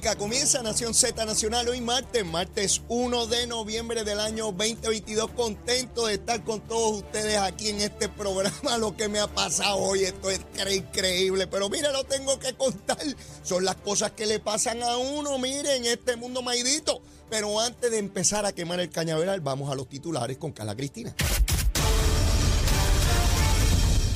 [0.00, 5.30] Comienza Nación Z Nacional hoy martes, martes 1 de noviembre del año 2022.
[5.32, 8.78] Contento de estar con todos ustedes aquí en este programa.
[8.78, 10.40] Lo que me ha pasado hoy, esto es
[10.74, 11.46] increíble.
[11.46, 12.98] Pero mire, lo tengo que contar.
[13.42, 17.02] Son las cosas que le pasan a uno, miren, en este mundo maidito.
[17.28, 21.14] Pero antes de empezar a quemar el cañaveral, vamos a los titulares con Carla Cristina.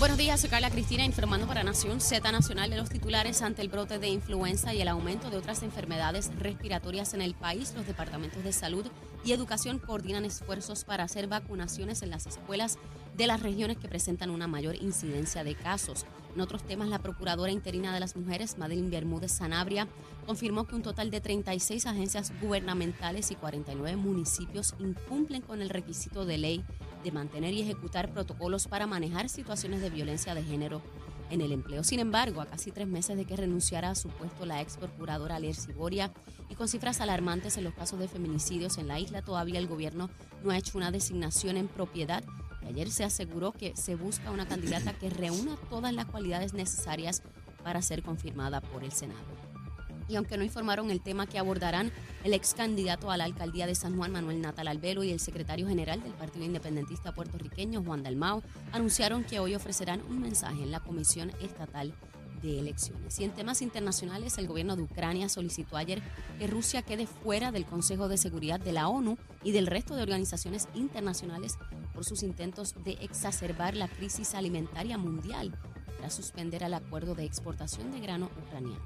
[0.01, 3.69] Buenos días, soy Carla Cristina informando para Nación Z Nacional de los titulares ante el
[3.69, 7.73] brote de influenza y el aumento de otras enfermedades respiratorias en el país.
[7.77, 8.85] Los departamentos de salud
[9.25, 12.77] y educación coordinan esfuerzos para hacer vacunaciones en las escuelas
[13.17, 16.07] de las regiones que presentan una mayor incidencia de casos.
[16.35, 19.87] En otros temas, la Procuradora Interina de las Mujeres, Madeline Bermúdez Sanabria,
[20.27, 26.27] confirmó que un total de 36 agencias gubernamentales y 49 municipios incumplen con el requisito
[26.27, 26.65] de ley
[27.05, 30.83] de mantener y ejecutar protocolos para manejar situaciones de violencia de género
[31.31, 31.85] en el empleo.
[31.85, 35.37] Sin embargo, a casi tres meses de que renunciara a su puesto la ex procuradora
[35.37, 36.13] Alier Siboria
[36.49, 40.11] y con cifras alarmantes en los casos de feminicidios en la isla, todavía el gobierno
[40.43, 42.25] no ha hecho una designación en propiedad.
[42.63, 47.23] Y ayer se aseguró que se busca una candidata que reúna todas las cualidades necesarias
[47.63, 49.44] para ser confirmada por el Senado
[50.09, 53.75] y aunque no informaron el tema que abordarán, el ex candidato a la alcaldía de
[53.75, 58.43] San Juan, Manuel Natal Albelo, y el secretario general del Partido Independentista puertorriqueño, Juan Dalmao,
[58.73, 61.95] anunciaron que hoy ofrecerán un mensaje en la Comisión Estatal
[62.43, 63.19] de Elecciones.
[63.19, 66.03] Y en temas internacionales, el gobierno de Ucrania solicitó ayer
[66.39, 70.03] que Rusia quede fuera del Consejo de Seguridad de la ONU y del resto de
[70.03, 71.57] organizaciones internacionales
[71.95, 75.57] por sus intentos de exacerbar la crisis alimentaria mundial
[75.99, 78.85] tras suspender el acuerdo de exportación de grano ucraniano.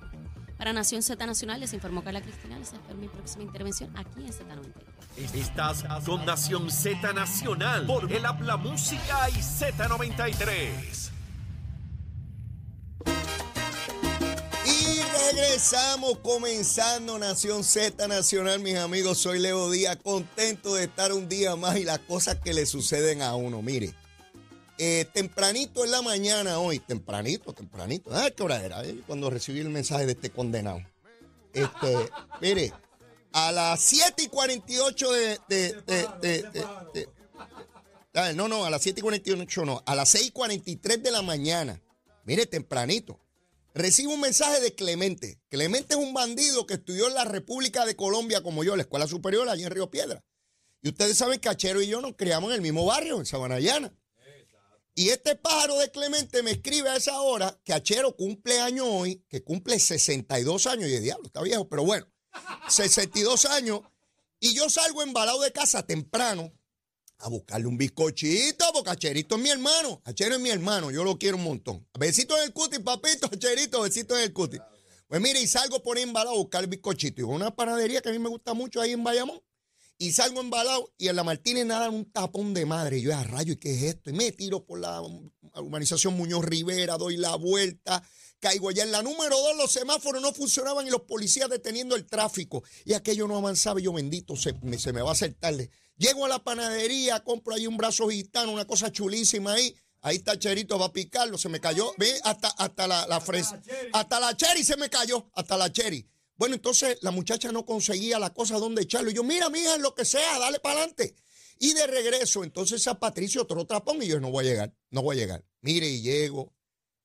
[0.58, 2.58] Para Nación Z Nacional les informó Carla Cristina.
[2.58, 5.34] Les espero mi próxima intervención aquí en Z93.
[5.34, 11.10] Estás con Nación Z Nacional por el Habla Música y Z93.
[14.66, 15.00] Y
[15.32, 19.18] regresamos comenzando Nación Z Nacional, mis amigos.
[19.18, 23.22] Soy Leo Díaz, contento de estar un día más y las cosas que le suceden
[23.22, 23.62] a uno.
[23.62, 23.94] Mire,
[24.78, 28.10] eh, tempranito en la mañana hoy, tempranito, tempranito.
[28.12, 28.84] Ah, ¿qué hora era?
[28.84, 29.00] Eh?
[29.06, 30.80] Cuando recibí el mensaje de este condenado.
[31.52, 32.72] Este, mire,
[33.32, 37.06] a las 7 y 48 de, de,
[38.34, 41.22] no, no, a las 7 y 48 no, a las 6 y 43 de la
[41.22, 41.80] mañana.
[42.24, 43.18] Mire, tempranito.
[43.74, 45.40] Recibo un mensaje de Clemente.
[45.48, 49.06] Clemente es un bandido que estudió en la República de Colombia como yo, la Escuela
[49.06, 50.24] Superior allí en Río Piedra.
[50.82, 53.92] Y ustedes saben que Achero y yo nos criamos en el mismo barrio, en Sabanayana.
[54.98, 59.24] Y este pájaro de Clemente me escribe a esa hora que Achero cumple año hoy,
[59.28, 60.88] que cumple 62 años.
[60.88, 62.04] Y de diablo, está viejo, pero bueno,
[62.68, 63.82] 62 años.
[64.40, 66.52] Y yo salgo embalado de casa temprano
[67.18, 70.02] a buscarle un bizcochito, porque Acherito es mi hermano.
[70.04, 71.86] Achero es mi hermano, yo lo quiero un montón.
[71.96, 74.58] Besito en el cuti, papito, Acherito, besito en el cuti.
[75.06, 77.20] Pues mire, y salgo por ahí embalado a buscar el bizcochito.
[77.20, 79.40] Y una panadería que a mí me gusta mucho ahí en Bayamón.
[80.00, 83.00] Y salgo embalado y en la Martínez nada un tapón de madre.
[83.00, 84.10] Yo, a rayo, ¿y qué es esto?
[84.10, 85.02] Y me tiro por la
[85.54, 88.02] urbanización Muñoz Rivera, doy la vuelta,
[88.38, 92.06] caigo allá en la número dos, los semáforos no funcionaban y los policías deteniendo el
[92.06, 92.62] tráfico.
[92.84, 95.68] Y aquello no avanzaba y yo, bendito, se me, se me va a hacer tarde.
[95.96, 99.74] Llego a la panadería, compro ahí un brazo gitano, una cosa chulísima ahí.
[100.00, 101.92] Ahí está Cherito, va a picarlo, se me cayó.
[101.98, 103.60] Ve, hasta, hasta la, la fresa.
[103.92, 106.08] Hasta la cherry se me cayó, hasta la cherry.
[106.38, 109.10] Bueno, entonces la muchacha no conseguía la cosa donde echarlo.
[109.10, 111.16] Y yo, mira, mija, lo que sea, dale para adelante.
[111.58, 115.02] Y de regreso, entonces a Patricio otro trapón y yo no voy a llegar, no
[115.02, 115.44] voy a llegar.
[115.60, 116.54] Mire, y llego,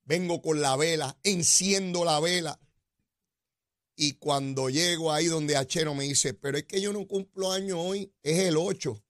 [0.03, 2.59] vengo con la vela, enciendo la vela.
[3.95, 7.81] Y cuando llego ahí donde Achero me dice, pero es que yo no cumplo año
[7.81, 9.03] hoy, es el 8.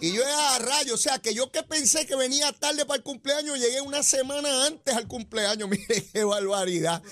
[0.00, 3.02] Y yo a rayo, o sea, que yo que pensé que venía tarde para el
[3.04, 5.68] cumpleaños, llegué una semana antes al cumpleaños.
[5.70, 7.02] Mire, qué barbaridad.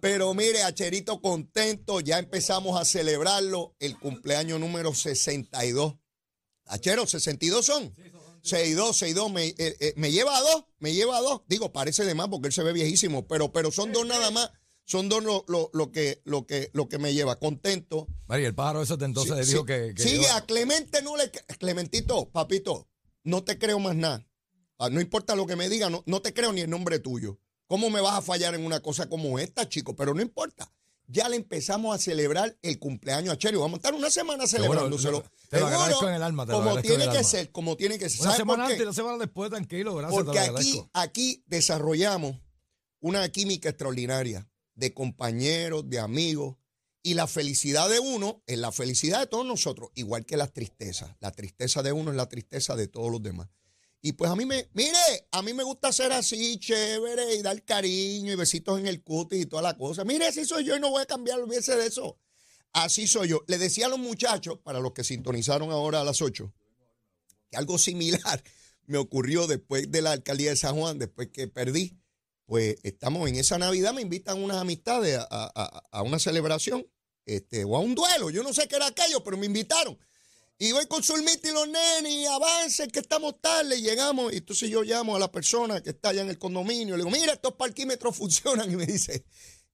[0.00, 5.94] Pero mire, Acherito contento, ya empezamos a celebrarlo, el cumpleaños número 62.
[6.66, 7.94] Achero, 62 son.
[8.42, 11.42] 62, 62, me, eh, eh, me lleva a dos, me lleva a dos.
[11.46, 14.50] Digo, parece de más porque él se ve viejísimo, pero, pero son dos nada más.
[14.84, 17.38] Son dos lo, lo, que, lo, que, lo que me lleva.
[17.38, 18.08] Contento.
[18.26, 21.30] María, el pájaro ese entonces le dijo que, Sigue, a Clemente no le...
[21.60, 22.88] Clementito, papito,
[23.22, 24.26] no te creo más nada.
[24.78, 27.38] Ah, no importa lo que me diga, no, no te creo ni el nombre tuyo.
[27.70, 29.94] ¿Cómo me vas a fallar en una cosa como esta, chico?
[29.94, 30.72] Pero no importa.
[31.06, 33.60] Ya le empezamos a celebrar el cumpleaños a Cherio.
[33.60, 35.22] Vamos a estar una semana celebrándoselo.
[35.48, 36.46] Te lo agradezco en el alma.
[36.46, 38.22] Te como tiene que ser, como tiene que ser.
[38.22, 39.94] Una semana antes y una semana después, tranquilo.
[39.94, 42.34] Gracias, Porque aquí, aquí desarrollamos
[42.98, 46.56] una química extraordinaria de compañeros, de amigos.
[47.04, 51.14] Y la felicidad de uno es la felicidad de todos nosotros, igual que las tristezas.
[51.20, 53.48] La tristeza de uno es la tristeza de todos los demás.
[54.02, 54.96] Y pues a mí me, mire,
[55.30, 59.42] a mí me gusta ser así, chévere, y dar cariño y besitos en el cutis
[59.42, 60.04] y toda la cosa.
[60.04, 62.18] Mire, así soy yo y no voy a cambiar, olvídese de eso.
[62.72, 63.42] Así soy yo.
[63.46, 66.50] Le decía a los muchachos, para los que sintonizaron ahora a las 8,
[67.50, 68.42] que algo similar
[68.86, 71.96] me ocurrió después de la alcaldía de San Juan, después que perdí.
[72.46, 76.84] Pues estamos en esa Navidad, me invitan unas amistades a, a- a una celebración
[77.26, 78.30] este, o a un duelo.
[78.30, 79.96] Yo no sé qué era aquello, pero me invitaron.
[80.62, 84.30] Y voy con Zulmita y los nenes, y que estamos tarde, y llegamos.
[84.30, 87.10] Y entonces yo llamo a la persona que está allá en el condominio, le digo,
[87.10, 88.70] mira, estos parquímetros funcionan.
[88.70, 89.24] Y me dice,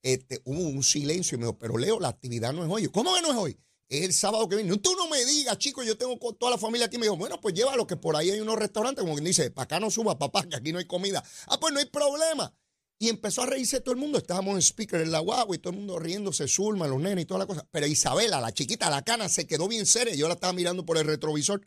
[0.01, 2.87] este, hubo un silencio, y me dijo, pero Leo, la actividad no es hoy.
[2.87, 3.59] ¿Cómo que no es hoy?
[3.89, 4.77] Es el sábado que viene.
[4.79, 6.99] Tú no me digas, chico, yo tengo con toda la familia aquí.
[6.99, 9.65] Me dijo, bueno, pues llévalo, que por ahí hay unos restaurantes, como quien dice, para
[9.65, 11.21] acá no suba, papá, que aquí no hay comida.
[11.49, 12.55] Ah, pues no hay problema.
[12.99, 14.19] Y empezó a reírse todo el mundo.
[14.19, 17.27] Estábamos en speaker en la guagua y todo el mundo riéndose, Zulma, los nenes y
[17.27, 17.67] toda la cosa.
[17.71, 20.15] Pero Isabela, la chiquita, la cana, se quedó bien seria.
[20.15, 21.61] Yo la estaba mirando por el retrovisor.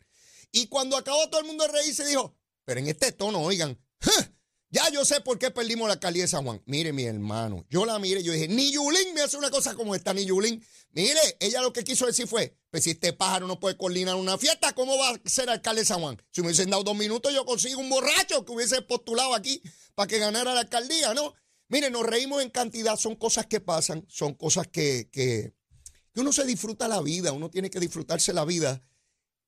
[0.50, 4.32] Y cuando acabó todo el mundo de reírse, dijo, pero en este tono, oigan, "Ja,
[4.70, 6.62] ya yo sé por qué perdimos la alcaldía de San Juan.
[6.64, 9.96] Mire, mi hermano, yo la miré, yo dije, ni Yulín me hace una cosa como
[9.96, 10.64] esta, ni Yulín.
[10.92, 14.38] Mire, ella lo que quiso decir fue, pues si este pájaro no puede coordinar una
[14.38, 16.22] fiesta, ¿cómo va a ser alcalde de San Juan?
[16.30, 19.60] Si me hubiesen dado dos minutos, yo consigo un borracho que hubiese postulado aquí
[19.96, 21.34] para que ganara la alcaldía, ¿no?
[21.68, 25.52] Mire, nos reímos en cantidad, son cosas que pasan, son cosas que, que,
[26.12, 28.82] que uno se disfruta la vida, uno tiene que disfrutarse la vida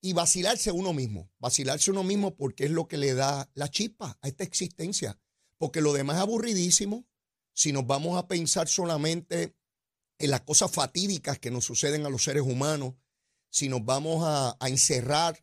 [0.05, 4.19] y vacilarse uno mismo, vacilarse uno mismo porque es lo que le da la chispa
[4.21, 5.17] a esta existencia,
[5.57, 7.07] porque lo demás es aburridísimo.
[7.53, 9.55] Si nos vamos a pensar solamente
[10.19, 12.95] en las cosas fatídicas que nos suceden a los seres humanos,
[13.49, 15.41] si nos vamos a, encerrar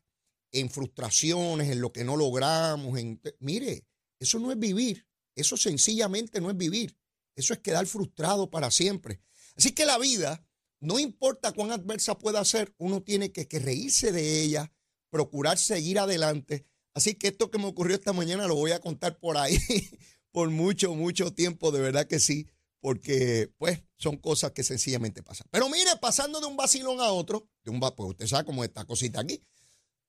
[0.52, 3.00] en frustraciones, en lo que no logramos,
[3.38, 3.86] mire,
[4.18, 6.98] eso no es vivir, eso sencillamente no es vivir,
[7.34, 9.22] eso es quedar frustrado para siempre.
[9.56, 10.46] Así que la vida,
[10.80, 14.72] no importa cuán adversa pueda ser, uno tiene que, reírse de ella,
[15.10, 16.66] procurar seguir adelante.
[16.94, 19.58] Así que esto que me ocurrió esta mañana lo voy a contar por ahí
[20.32, 22.48] por mucho, mucho tiempo, de verdad que sí,
[22.80, 25.46] porque pues son cosas que sencillamente pasan.
[25.50, 28.68] Pero mire, pasando de un vacilón a otro, de un pues usted sabe cómo es
[28.68, 29.42] esta cosita aquí.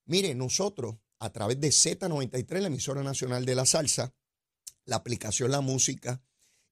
[0.05, 4.13] Mire, nosotros a través de Z93, la emisora nacional de la salsa,
[4.85, 6.23] la aplicación La Música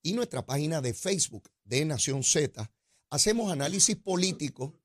[0.02, 2.72] y nuestra página de Facebook de Nación Z,
[3.10, 4.76] hacemos análisis político,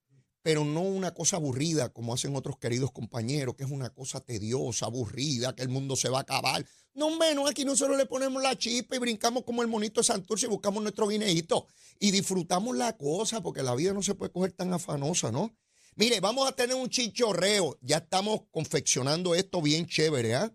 [0.42, 4.86] pero no una cosa aburrida como hacen otros queridos compañeros, que es una cosa tediosa,
[4.86, 6.66] aburrida, que el mundo se va a acabar.
[6.92, 10.46] No menos, aquí nosotros le ponemos la chispa y brincamos como el monito de Santurce
[10.46, 11.66] y buscamos nuestro guineíto
[11.98, 15.56] y disfrutamos la cosa, porque la vida no se puede coger tan afanosa, ¿no?
[15.96, 17.78] Mire, vamos a tener un chinchorreo.
[17.80, 20.52] Ya estamos confeccionando esto bien chévere, ¿ah?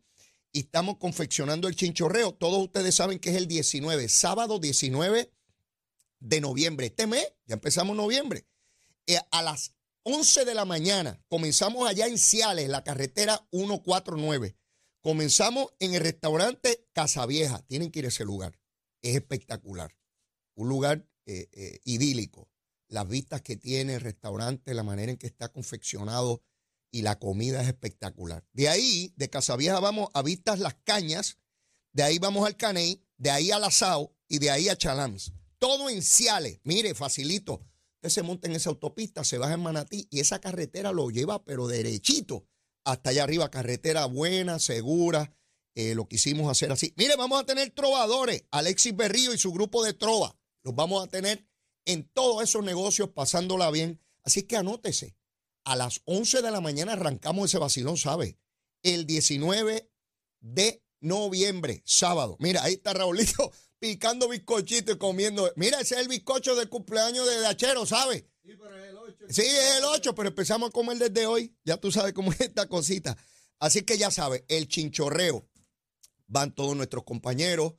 [0.52, 2.34] Y estamos confeccionando el chinchorreo.
[2.34, 5.32] Todos ustedes saben que es el 19, sábado 19
[6.20, 6.88] de noviembre.
[6.88, 8.46] Este mes, ya empezamos noviembre.
[9.08, 9.74] Eh, a las
[10.04, 14.56] 11 de la mañana comenzamos allá en Ciales, la carretera 149.
[15.02, 17.62] Comenzamos en el restaurante Casa Vieja.
[17.68, 18.60] Tienen que ir a ese lugar.
[19.02, 19.96] Es espectacular.
[20.56, 22.50] Un lugar eh, eh, idílico.
[22.88, 26.44] Las vistas que tiene el restaurante, la manera en que está confeccionado
[26.92, 28.46] y la comida es espectacular.
[28.52, 31.38] De ahí, de Casa Vieja, vamos a Vistas Las Cañas.
[31.94, 33.06] De ahí vamos al Caney.
[33.18, 34.16] De ahí al Asao.
[34.28, 35.34] Y de ahí a Chalams.
[35.60, 36.60] Todo en Ciales.
[36.64, 37.62] Mire, facilito.
[37.96, 41.44] Usted se monta en esa autopista, se baja en Manatí y esa carretera lo lleva,
[41.44, 42.48] pero derechito,
[42.86, 43.52] hasta allá arriba.
[43.52, 45.34] Carretera buena, segura.
[45.76, 46.94] eh, lo quisimos hacer así.
[46.98, 48.44] Mire, vamos a tener trovadores.
[48.52, 50.36] Alexis Berrío y su grupo de trova.
[50.64, 51.46] Los vamos a tener
[51.86, 54.02] en todos esos negocios, pasándola bien.
[54.24, 55.16] Así que anótese.
[55.66, 58.38] A las 11 de la mañana arrancamos ese vacilón, ¿sabe?
[58.82, 59.90] El 19
[60.40, 62.36] de noviembre, sábado.
[62.40, 65.52] Mira, ahí está Raulito picando bizcochito y comiendo.
[65.56, 68.26] Mira, ese es el bizcocho del cumpleaños de Dachero, ¿sabes?
[69.30, 71.56] Sí, es el 8, pero empezamos a comer desde hoy.
[71.64, 73.18] Ya tú sabes cómo es esta cosita.
[73.60, 75.48] Así que ya sabes, el chinchorreo.
[76.28, 77.74] Van todos nuestros compañeros.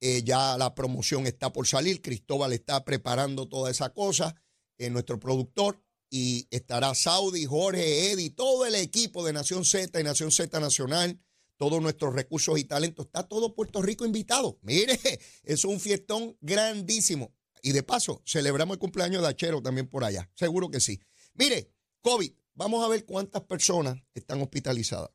[0.00, 2.00] eh, ya la promoción está por salir.
[2.00, 4.34] Cristóbal está preparando toda esa cosa.
[4.78, 5.82] eh, nuestro productor.
[6.12, 11.20] Y estará Saudi, Jorge, Eddie, todo el equipo de Nación Z y Nación Z Nacional.
[11.60, 13.04] Todos nuestros recursos y talentos.
[13.04, 14.58] Está todo Puerto Rico invitado.
[14.62, 14.98] Mire,
[15.42, 17.34] es un fiestón grandísimo.
[17.62, 20.30] Y de paso, celebramos el cumpleaños de Achero también por allá.
[20.34, 21.02] Seguro que sí.
[21.34, 25.10] Mire, COVID, vamos a ver cuántas personas están hospitalizadas.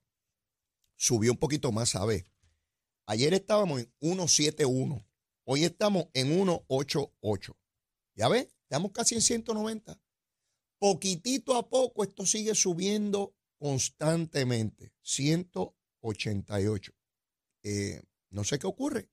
[0.95, 2.27] Subió un poquito más, ¿sabe?
[3.07, 5.03] Ayer estábamos en 171.
[5.45, 7.57] Hoy estamos en 188.
[8.13, 8.49] ¿Ya ves?
[8.61, 9.99] Estamos casi en 190.
[10.77, 14.93] Poquitito a poco esto sigue subiendo constantemente.
[15.01, 15.84] 188.
[17.63, 19.09] Eh, no sé qué ocurre,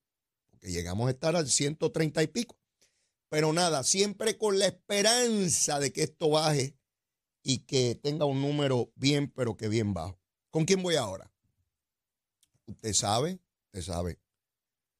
[0.51, 2.59] porque llegamos a estar al 130 y pico.
[3.29, 6.77] Pero nada, siempre con la esperanza de que esto baje
[7.43, 10.21] y que tenga un número bien, pero que bien bajo.
[10.51, 11.33] ¿Con quién voy ahora?
[12.67, 14.21] Usted sabe, usted sabe.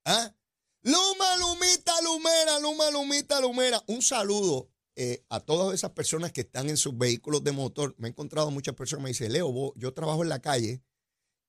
[0.05, 0.35] ¿Ah?
[0.83, 3.83] Luma, Lumita, Lumera, Luma, Lumita, Lumera.
[3.87, 7.95] Un saludo eh, a todas esas personas que están en sus vehículos de motor.
[7.99, 10.83] Me he encontrado muchas personas que me dicen, Leo, yo trabajo en la calle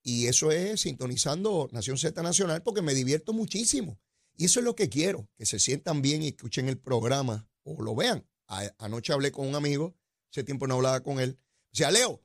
[0.06, 3.98] y eso es sintonizando Nación Z Nacional porque me divierto muchísimo.
[4.36, 7.82] Y eso es lo que quiero, que se sientan bien y escuchen el programa o
[7.82, 8.28] lo vean.
[8.78, 9.96] anoche hablé con un amigo,
[10.30, 11.38] hace tiempo no hablaba con él.
[11.72, 12.22] O sea, Leo,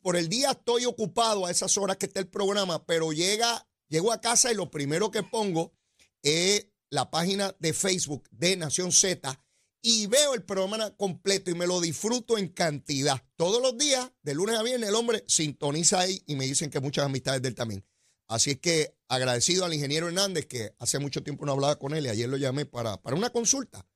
[0.00, 4.10] por el día estoy ocupado a esas horas que está el programa, pero llega, llego
[4.10, 5.74] a casa y lo primero que pongo
[6.22, 9.43] es la página de Facebook de Nación Z
[9.86, 13.22] y veo el programa completo y me lo disfruto en cantidad.
[13.36, 16.80] Todos los días, de lunes a viernes, el hombre sintoniza ahí y me dicen que
[16.80, 17.84] muchas amistades de él también.
[18.26, 22.06] Así es que agradecido al ingeniero Hernández, que hace mucho tiempo no hablaba con él
[22.06, 23.86] ayer lo llamé para, para una consulta.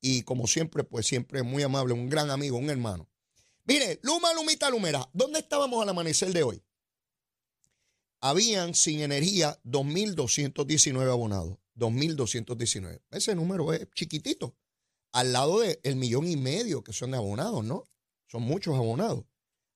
[0.00, 3.10] Y como siempre, pues siempre muy amable, un gran amigo, un hermano.
[3.64, 6.62] Mire, Luma, Lumita, Lumera, ¿dónde estábamos al amanecer de hoy?
[8.20, 11.58] Habían sin energía 2.219 abonados.
[11.76, 13.02] 2.219.
[13.10, 14.54] Ese número es chiquitito,
[15.14, 17.84] al lado del millón y medio que son de abonados, ¿no?
[18.26, 19.24] Son muchos abonados.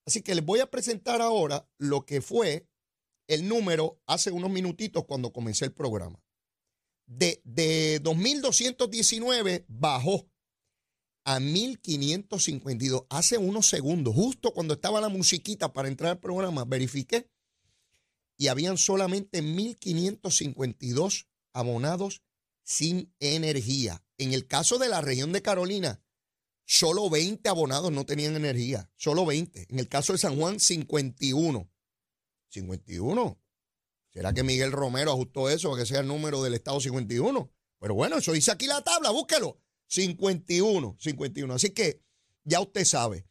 [0.05, 2.67] Así que les voy a presentar ahora lo que fue
[3.29, 6.21] el número hace unos minutitos cuando comencé el programa.
[7.07, 10.29] De, de 2.219 bajó
[11.25, 17.31] a 1.552 hace unos segundos, justo cuando estaba la musiquita para entrar al programa, verifiqué
[18.37, 22.23] y habían solamente 1.552 abonados
[22.65, 24.03] sin energía.
[24.19, 26.03] En el caso de la región de Carolina,
[26.65, 29.69] solo 20 abonados no tenían energía, solo 20.
[29.71, 31.71] En el caso de San Juan, 51.
[32.51, 33.41] 51.
[34.13, 37.51] ¿Será que Miguel Romero ajustó eso para que sea el número del Estado 51?
[37.79, 39.61] Pero bueno, eso dice aquí la tabla, búsquelo.
[39.87, 41.55] 51, 51.
[41.55, 42.03] Así que
[42.43, 43.27] ya usted sabe.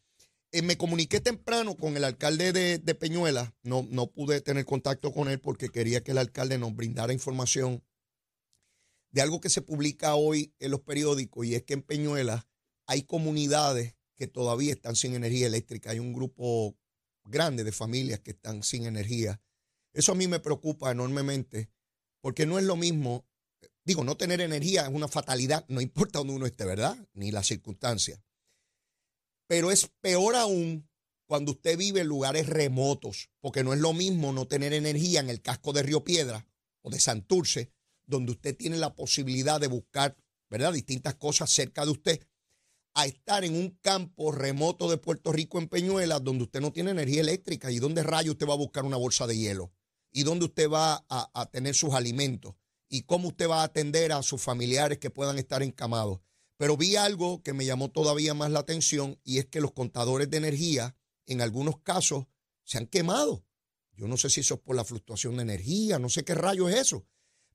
[0.51, 3.53] Eh, me comuniqué temprano con el alcalde de, de Peñuela.
[3.63, 7.83] No, no pude tener contacto con él porque quería que el alcalde nos brindara información
[9.17, 12.47] de algo que se publica hoy en los periódicos y es que en Peñuela
[12.85, 15.89] hay comunidades que todavía están sin energía eléctrica.
[15.89, 16.77] Hay un grupo
[17.23, 19.41] grande de familias que están sin energía.
[19.91, 21.71] Eso a mí me preocupa enormemente
[22.21, 23.25] porque no es lo mismo,
[23.83, 26.95] digo, no tener energía es una fatalidad, no importa dónde uno esté, ¿verdad?
[27.13, 28.21] Ni las circunstancias.
[29.47, 30.87] Pero es peor aún
[31.25, 35.31] cuando usted vive en lugares remotos, porque no es lo mismo no tener energía en
[35.31, 36.47] el casco de Río Piedra
[36.83, 37.73] o de Santurce,
[38.07, 40.17] donde usted tiene la posibilidad de buscar,
[40.49, 40.73] ¿verdad?
[40.73, 42.27] Distintas cosas cerca de usted,
[42.95, 46.89] a estar en un campo remoto de Puerto Rico en Peñuelas donde usted no tiene
[46.89, 49.71] energía eléctrica y donde rayo usted va a buscar una bolsa de hielo
[50.11, 52.55] y dónde usted va a, a, tener sus alimentos
[52.89, 56.21] y cómo usted va a atender a sus familiares que puedan estar encamados.
[56.57, 60.31] Pero vi algo que me llamó todavía más la atención y es que los contadores
[60.31, 60.95] de energía
[61.27, 62.25] en algunos casos
[62.63, 63.45] se han quemado.
[63.91, 66.67] Yo no sé si eso es por la fluctuación de energía, no sé qué rayo
[66.67, 67.05] es eso,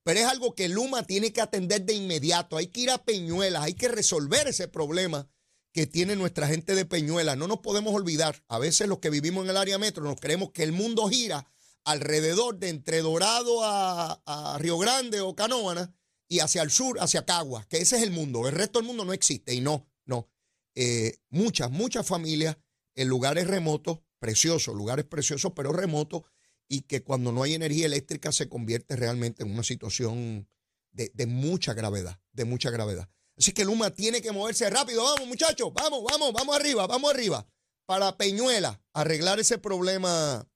[0.05, 2.57] pero es algo que Luma tiene que atender de inmediato.
[2.57, 5.29] Hay que ir a Peñuelas, hay que resolver ese problema
[5.73, 7.37] que tiene nuestra gente de Peñuela.
[7.37, 10.51] No nos podemos olvidar, a veces los que vivimos en el área metro nos creemos
[10.51, 11.49] que el mundo gira
[11.85, 15.95] alrededor de entre Dorado a, Río Grande o Canóvana
[16.29, 18.47] y hacia el sur, hacia Cagua, que ese es el mundo.
[18.49, 20.29] El resto del mundo no existe y no, no.
[20.75, 22.57] Eh, muchas, muchas familias
[22.95, 26.23] en lugares remotos, preciosos, lugares preciosos, pero remotos,
[26.73, 30.49] y que cuando no hay energía eléctrica se convierte realmente en una situación
[30.91, 33.11] de, mucha gravedad, de mucha gravedad.
[33.37, 35.05] Así que Luma tiene que moverse rápido.
[35.05, 37.47] Vamos, muchachos, vamos, vamos, vamos arriba, vamos arriba.
[37.85, 40.49] Para Peñuela, arreglar ese problema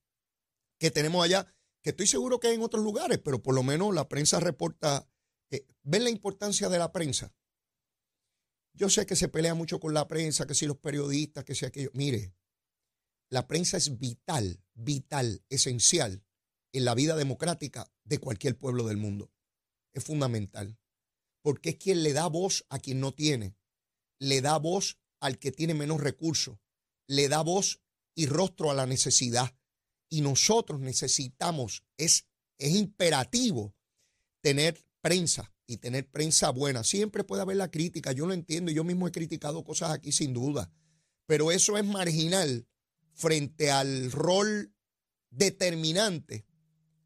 [0.78, 3.94] que tenemos allá, que estoy seguro que hay en otros lugares, pero por lo menos
[3.94, 5.06] la prensa reporta.
[5.50, 7.30] Eh, ¿Ven la importancia de la prensa?
[8.72, 11.66] Yo sé que se pelea mucho con la prensa, que si los periodistas, que si
[11.66, 11.90] aquello.
[11.92, 12.32] Mire,
[13.28, 16.24] la prensa es vital, vital, esencial
[16.72, 19.32] en la vida democrática de cualquier pueblo del mundo.
[19.92, 20.78] Es fundamental
[21.46, 23.54] porque es quien le da voz a quien no tiene,
[24.18, 26.58] le da voz al que tiene menos recursos,
[27.06, 27.80] le da voz
[28.16, 29.56] y rostro a la necesidad.
[30.08, 32.26] Y nosotros necesitamos, es,
[32.58, 33.76] es imperativo
[34.40, 36.82] tener prensa y tener prensa buena.
[36.82, 40.34] Siempre puede haber la crítica, yo lo entiendo, yo mismo he criticado cosas aquí sin
[40.34, 40.72] duda,
[41.26, 42.66] pero eso es marginal
[43.16, 44.74] frente al rol
[45.30, 46.46] determinante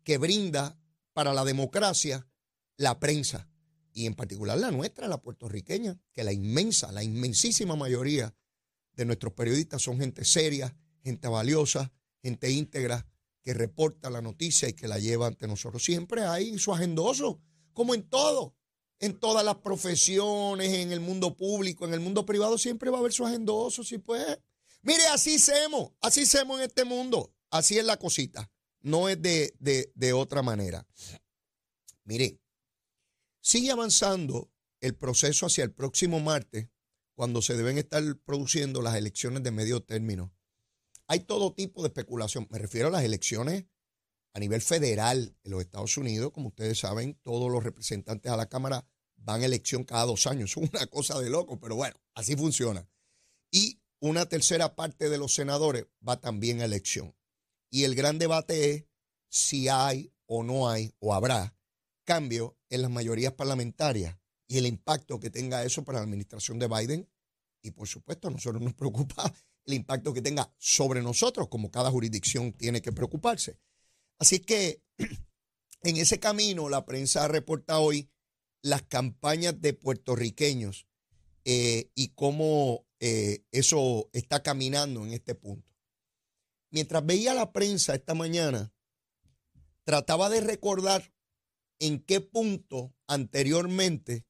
[0.02, 0.79] que brinda
[1.12, 2.26] para la democracia
[2.76, 3.49] la prensa
[3.93, 8.35] y en particular la nuestra, la puertorriqueña, que la inmensa, la inmensísima mayoría
[8.93, 13.07] de nuestros periodistas son gente seria, gente valiosa, gente íntegra,
[13.43, 15.83] que reporta la noticia y que la lleva ante nosotros.
[15.83, 17.40] Siempre hay su agendoso,
[17.73, 18.57] como en todo,
[18.99, 23.00] en todas las profesiones, en el mundo público, en el mundo privado, siempre va a
[23.00, 24.38] haber su agendoso, si pues.
[24.83, 28.51] Mire, así hacemos, así hacemos en este mundo, así es la cosita.
[28.83, 30.87] no es de, de, de otra manera.
[32.05, 32.41] Mire,
[33.41, 36.69] sigue avanzando el proceso hacia el próximo martes,
[37.15, 40.33] cuando se deben estar produciendo las elecciones de medio término.
[41.07, 42.47] Hay todo tipo de especulación.
[42.51, 43.67] Me refiero a las elecciones
[44.33, 46.31] a nivel federal en los Estados Unidos.
[46.33, 50.57] Como ustedes saben, todos los representantes a la Cámara van a elección cada dos años.
[50.57, 52.89] Es una cosa de loco, pero bueno, así funciona.
[53.51, 57.14] Y una tercera parte de los senadores va también a elección.
[57.71, 58.85] Y el gran debate es
[59.28, 61.54] si hay o no hay o habrá
[62.04, 64.16] cambio en las mayorías parlamentarias
[64.49, 67.09] y el impacto que tenga eso para la administración de Biden.
[67.62, 69.33] Y por supuesto, a nosotros nos preocupa
[69.64, 73.59] el impacto que tenga sobre nosotros, como cada jurisdicción tiene que preocuparse.
[74.19, 74.83] Así que
[75.83, 78.11] en ese camino la prensa reporta hoy
[78.62, 80.87] las campañas de puertorriqueños
[81.45, 85.75] eh, y cómo eh, eso está caminando en este punto.
[86.71, 88.73] Mientras veía la prensa esta mañana,
[89.85, 91.12] trataba de recordar
[91.80, 94.26] en qué punto anteriormente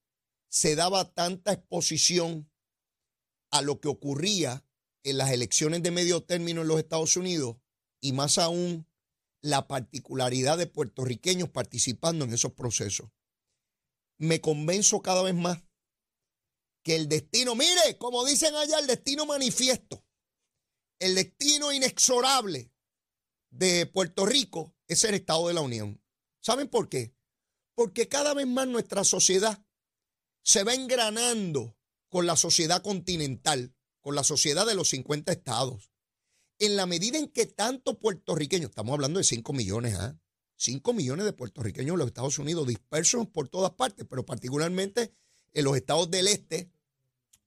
[0.49, 2.51] se daba tanta exposición
[3.51, 4.65] a lo que ocurría
[5.03, 7.57] en las elecciones de medio término en los Estados Unidos
[8.01, 8.87] y más aún
[9.43, 13.11] la particularidad de puertorriqueños participando en esos procesos.
[14.19, 15.63] Me convenzo cada vez más
[16.83, 20.05] que el destino, mire, como dicen allá, el destino manifiesto,
[20.99, 22.73] el destino inexorable
[23.51, 26.03] de Puerto Rico es el Estado de la Unión.
[26.41, 27.15] ¿Saben por qué?
[27.75, 29.65] Porque cada vez más nuestra sociedad
[30.43, 31.77] se va engranando
[32.09, 35.91] con la sociedad continental, con la sociedad de los 50 estados.
[36.59, 40.21] En la medida en que tanto puertorriqueños, estamos hablando de 5 millones, ¿ah?
[40.57, 45.15] 5 millones de puertorriqueños en los Estados Unidos dispersos por todas partes, pero particularmente
[45.53, 46.71] en los estados del este,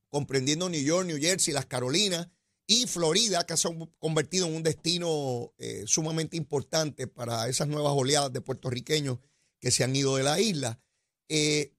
[0.10, 2.30] comprendiendo New York, New Jersey, las Carolinas
[2.68, 7.94] y Florida, que se han convertido en un destino eh, sumamente importante para esas nuevas
[7.96, 9.20] oleadas de puertorriqueños
[9.60, 10.80] que se han ido de la isla.
[11.30, 11.74] Eh,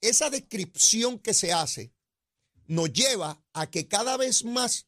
[0.00, 1.92] esa descripción que se hace
[2.66, 4.86] nos lleva a que cada vez más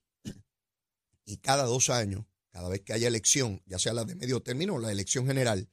[1.25, 4.75] y cada dos años, cada vez que haya elección, ya sea la de medio término
[4.75, 5.69] o la elección general,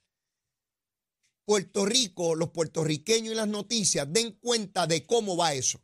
[1.49, 5.83] Puerto Rico, los puertorriqueños y las noticias den cuenta de cómo va eso.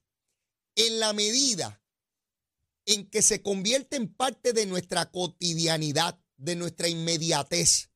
[0.75, 1.83] En la medida
[2.85, 7.89] en que se convierte en parte de nuestra cotidianidad, de nuestra inmediatez,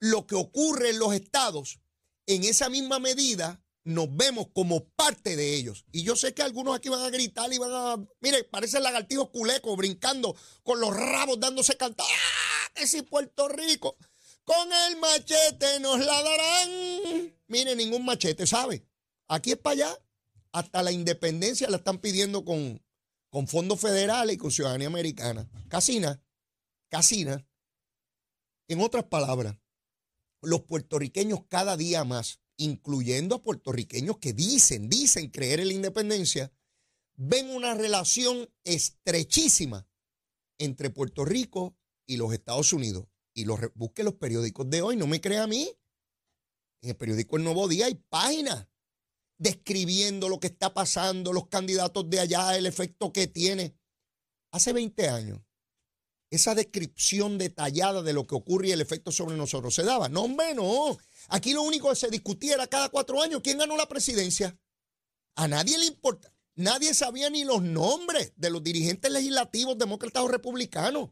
[0.00, 1.78] lo que ocurre en los estados,
[2.26, 5.84] en esa misma medida nos vemos como parte de ellos.
[5.92, 9.30] Y yo sé que algunos aquí van a gritar y van a, mire, parecen lagartijos
[9.30, 12.08] culecos brincando con los rabos dándose cantar.
[12.10, 12.72] ¡Ah!
[12.74, 13.96] Que si Puerto Rico,
[14.44, 17.34] con el machete nos la darán.
[17.48, 18.86] Mire, ningún machete, ¿sabe?
[19.28, 19.98] Aquí es para allá.
[20.52, 22.84] Hasta la independencia la están pidiendo con,
[23.30, 25.48] con fondos federales y con ciudadanía americana.
[25.68, 26.22] Casina,
[26.88, 27.46] casina.
[28.68, 29.56] En otras palabras,
[30.42, 36.52] los puertorriqueños cada día más incluyendo a puertorriqueños que dicen, dicen creer en la independencia,
[37.16, 39.88] ven una relación estrechísima
[40.58, 41.76] entre Puerto Rico
[42.06, 43.06] y los Estados Unidos.
[43.34, 45.70] Y busque los periódicos de hoy, no me crea a mí.
[46.82, 48.66] En el periódico El Nuevo Día hay páginas
[49.38, 53.74] describiendo lo que está pasando, los candidatos de allá, el efecto que tiene.
[54.52, 55.40] Hace 20 años,
[56.30, 60.08] esa descripción detallada de lo que ocurre y el efecto sobre nosotros se daba.
[60.08, 60.96] No, hombre, no.
[61.28, 64.56] Aquí lo único que se discutía era cada cuatro años quién ganó la presidencia.
[65.34, 66.32] A nadie le importa.
[66.54, 71.10] Nadie sabía ni los nombres de los dirigentes legislativos demócratas o republicanos.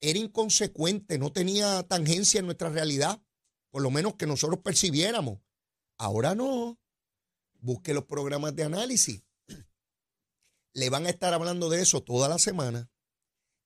[0.00, 3.22] Era inconsecuente, no tenía tangencia en nuestra realidad,
[3.70, 5.40] por lo menos que nosotros percibiéramos.
[5.98, 6.78] Ahora no.
[7.60, 9.22] Busque los programas de análisis.
[10.74, 12.90] Le van a estar hablando de eso toda la semana.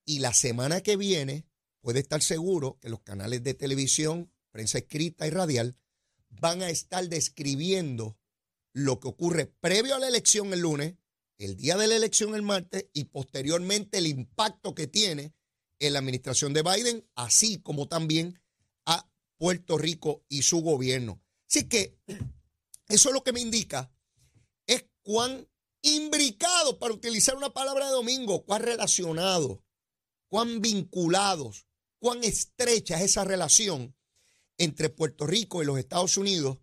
[0.04, 1.46] Y la semana que viene
[1.80, 5.76] puede estar seguro que los canales de televisión prensa escrita y radial,
[6.30, 8.18] van a estar describiendo
[8.72, 10.96] lo que ocurre previo a la elección el lunes,
[11.38, 15.32] el día de la elección el martes y posteriormente el impacto que tiene
[15.80, 18.40] en la administración de Biden, así como también
[18.86, 21.20] a Puerto Rico y su gobierno.
[21.48, 21.98] Así que
[22.88, 23.90] eso lo que me indica
[24.66, 25.48] es cuán
[25.82, 29.62] imbricado, para utilizar una palabra de domingo, cuán relacionado,
[30.28, 31.66] cuán vinculados,
[31.98, 33.94] cuán estrecha es esa relación
[34.58, 36.58] entre Puerto Rico y los Estados Unidos,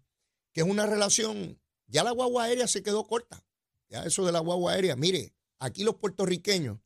[0.52, 3.46] que es una relación, ya la guagua aérea se quedó corta.
[3.90, 6.80] Ya eso de la guagua aérea, mire, aquí los puertorriqueños,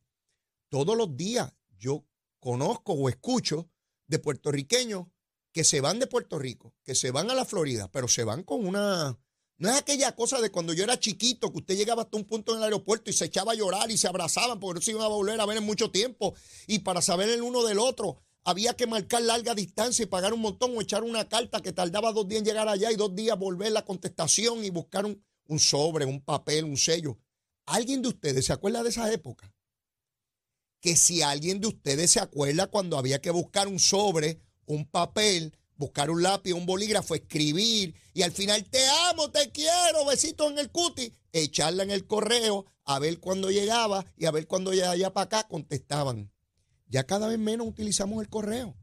[0.68, 2.04] todos los días yo
[2.40, 3.70] conozco o escucho
[4.06, 5.06] de puertorriqueños
[5.52, 8.42] que se van de Puerto Rico, que se van a la Florida, pero se van
[8.42, 9.18] con una...
[9.58, 12.52] No es aquella cosa de cuando yo era chiquito, que usted llegaba hasta un punto
[12.52, 15.02] en el aeropuerto y se echaba a llorar y se abrazaban porque no se iban
[15.02, 16.34] a volver a ver en mucho tiempo
[16.66, 18.22] y para saber el uno del otro.
[18.42, 22.12] había que marcar larga distancia y pagar un montón o echar una carta que tardaba
[22.12, 25.58] dos días en llegar allá y dos días volver la contestación y buscar un, un
[25.58, 27.18] sobre, un papel, un sello.
[27.66, 29.52] ¿Alguien de ustedes se acuerda de esa época?
[30.80, 35.56] Que si alguien de ustedes se acuerda cuando había que buscar un sobre, un papel,
[35.76, 40.58] buscar un lápiz, un bolígrafo, escribir y al final te amo, te quiero, besitos en
[40.58, 45.12] el cuti, echarla en el correo, a ver cuándo llegaba y a ver cuándo ya
[45.12, 46.30] para acá contestaban.
[46.86, 48.76] Ya cada vez menos utilizamos el correo.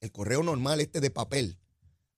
[0.00, 1.58] El correo normal, este de papel.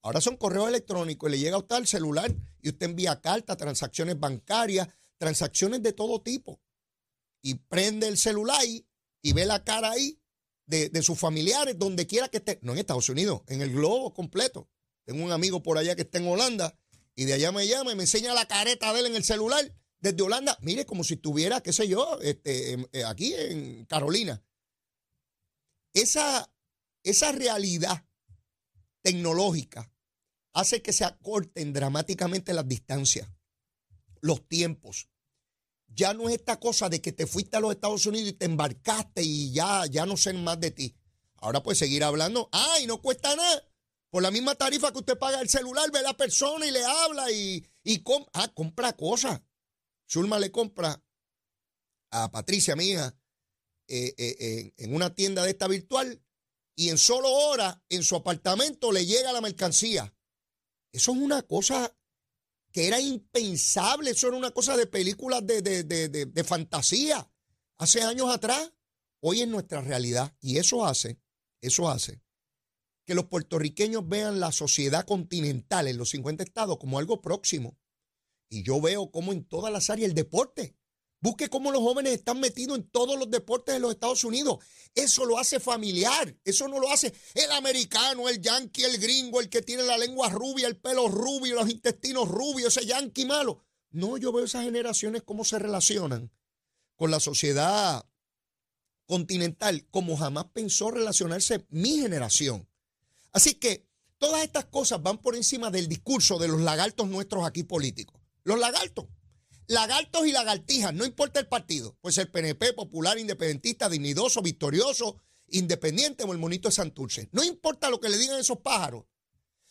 [0.02, 3.56] Ahora son correos electrónicos y le llega a usted al celular y usted envía cartas,
[3.56, 6.60] transacciones bancarias, transacciones de todo tipo.
[7.42, 10.20] Y prende el celular y, ve la cara ahí
[10.66, 12.58] de, sus familiares, donde quiera que esté.
[12.62, 14.68] No en Estados Unidos, en el globo completo.
[15.04, 16.78] Tengo un amigo por allá que está en Holanda
[17.14, 19.74] y de allá me llama y me enseña la careta de él en el celular
[20.00, 20.58] desde Holanda.
[20.60, 24.42] Mire, como si estuviera, qué sé yo, este, eh, aquí en Carolina.
[25.94, 26.52] Esa,
[27.02, 28.06] esa realidad
[29.02, 29.90] tecnológica
[30.52, 33.28] hace que se acorten dramáticamente las distancias,
[34.20, 35.08] los tiempos.
[35.88, 38.46] Ya no es esta cosa de que te fuiste a los Estados Unidos y te
[38.46, 40.94] embarcaste y ya, ya no sé más de ti.
[41.36, 42.48] Ahora puedes seguir hablando.
[42.52, 43.64] ¡Ay, no cuesta nada!
[44.10, 46.84] Por la misma tarifa que usted paga el celular, ve a la persona y le
[46.84, 49.42] habla y, y ah, compra cosas.
[50.10, 51.02] Zulma le compra
[52.10, 53.14] a Patricia, mi hija,
[53.86, 56.22] eh, eh, en una tienda de esta virtual
[56.74, 60.14] y en solo horas en su apartamento le llega la mercancía.
[60.92, 61.94] Eso es una cosa
[62.78, 67.28] que era impensable, eso era una cosa de películas de, de, fantasía
[67.76, 68.72] hace años atrás.
[69.18, 71.20] Hoy es nuestra realidad y eso hace,
[71.60, 72.22] eso hace
[73.04, 77.76] que los puertorriqueños vean la sociedad continental en los 50 estados como algo próximo.
[78.48, 80.76] Y yo veo como en todas las áreas el deporte
[81.20, 84.58] Busque cómo los jóvenes están metidos en todos los deportes de los Estados Unidos.
[84.94, 86.36] Eso lo hace familiar.
[86.44, 90.28] Eso no lo hace el americano, el yankee, el gringo, el que tiene la lengua
[90.28, 93.64] rubia, el pelo rubio, los intestinos rubios, ese yankee malo.
[93.90, 96.30] No, yo veo esas generaciones cómo se relacionan
[96.94, 98.04] con la sociedad
[99.06, 102.68] continental como jamás pensó relacionarse mi generación.
[103.32, 107.64] Así que todas estas cosas van por encima del discurso de los lagartos nuestros aquí
[107.64, 108.20] políticos.
[108.44, 109.06] Los lagartos
[109.68, 116.24] lagartos y lagartijas, no importa el partido, pues el PNP, popular, independentista, dignidoso, victorioso, independiente
[116.24, 117.28] o el monito de Santurce.
[117.32, 119.04] No importa lo que le digan esos pájaros,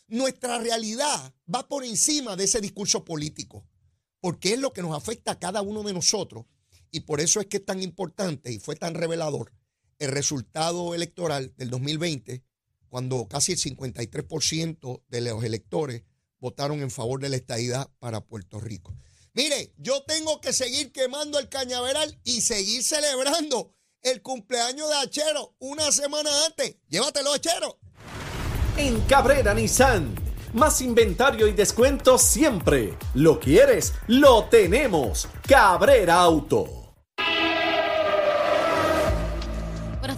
[0.06, 3.66] nuestra realidad va por encima de ese discurso político,
[4.20, 6.46] porque es lo que nos afecta a cada uno de nosotros.
[6.90, 9.52] Y por eso es que es tan importante y fue tan revelador
[9.98, 12.44] el resultado electoral del 2020,
[12.88, 16.04] cuando casi el 53% de los electores
[16.38, 18.96] votaron en favor de la estadidad para Puerto Rico.
[19.34, 25.54] Mire, yo tengo que seguir quemando el cañaveral y seguir celebrando el cumpleaños de Achero
[25.58, 26.76] una semana antes.
[26.88, 27.78] Llévatelo, Achero.
[28.76, 30.14] En Cabrera Nissan,
[30.52, 32.96] más inventario y descuento siempre.
[33.14, 33.94] ¿Lo quieres?
[34.06, 35.28] Lo tenemos.
[35.46, 36.77] Cabrera Auto.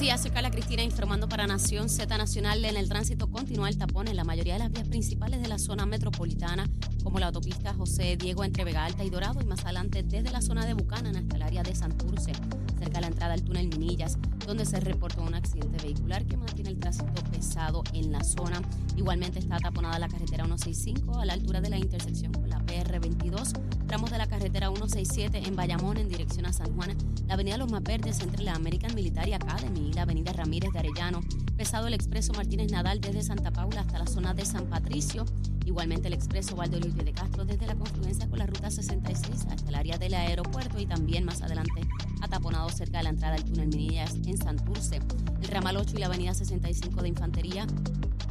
[0.00, 2.64] Días, soy Cristina informando para Nación Z Nacional.
[2.64, 5.58] En el tránsito continúa el tapón en la mayoría de las vías principales de la
[5.58, 6.64] zona metropolitana,
[7.04, 10.40] como la autopista José Diego entre Vega Alta y Dorado, y más adelante desde la
[10.40, 12.32] zona de Bucanan hasta el área de Santurce,
[12.78, 16.70] cerca de la entrada al túnel Minillas, donde se reportó un accidente vehicular que mantiene
[16.70, 18.62] el tránsito pesado en la zona.
[18.96, 22.59] Igualmente está taponada la carretera 165 a la altura de la intersección con la
[22.90, 23.52] PR22,
[23.86, 26.96] tramos de la carretera 167 en Bayamón en dirección a San Juan,
[27.28, 31.20] la avenida Los Verdes entre la American Military Academy la avenida Ramírez de Arellano.
[31.56, 35.24] Pesado el expreso Martínez Nadal desde Santa Paula hasta la zona de San Patricio.
[35.64, 39.74] Igualmente el expreso Luis de Castro desde la confluencia con la ruta 66 hasta el
[39.74, 41.82] área del aeropuerto y también más adelante
[42.22, 45.00] ataponado cerca de la entrada del túnel Minillas en Santurce.
[45.42, 47.66] El ramal 8 y la avenida 65 de Infantería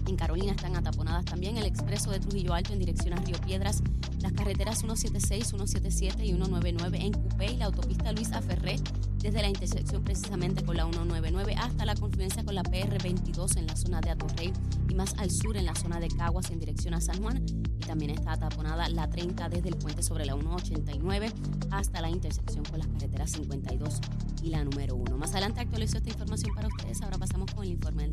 [0.10, 1.58] en Carolina están ataponadas también.
[1.58, 3.82] El expreso de Trujillo Alto en dirección a Río Piedras,
[4.22, 8.78] las carreteras 176, 177 y 199 en Cupé y la autopista Luis Aferré
[9.20, 13.76] desde la intersección precisamente con la 199 hasta la confluencia con la PR22 en la
[13.76, 14.52] zona de Atorrey
[14.90, 17.46] y más al sur en la zona de Caguas en dirección a San Juan.
[17.78, 21.32] Y también está ataponada la 30 desde el puente sobre la 189
[21.72, 24.00] hasta la intersección con las carreteras 52
[24.44, 25.18] y la número 1.
[25.18, 28.12] Más adelante actualizo esta información para ustedes, ahora pasamos con el informe del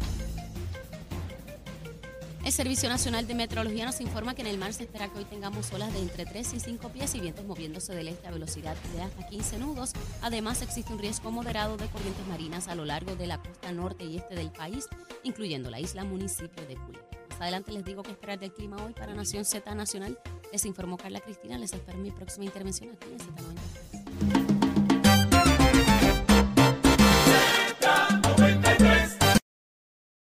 [2.47, 5.25] el Servicio Nacional de Meteorología nos informa que en el mar se espera que hoy
[5.25, 8.77] tengamos olas de entre 3 y 5 pies y vientos moviéndose del este a velocidad
[8.95, 9.95] de hasta 15 nudos.
[10.23, 14.05] Además, existe un riesgo moderado de corrientes marinas a lo largo de la costa norte
[14.05, 14.87] y este del país,
[15.25, 17.19] incluyendo la isla municipio de Culiacán.
[17.31, 20.17] Más adelante les digo que esperar del clima hoy para Nación Z Nacional.
[20.53, 21.59] Les informó Carla Cristina.
[21.59, 23.86] Les espero mi próxima intervención aquí en Z90.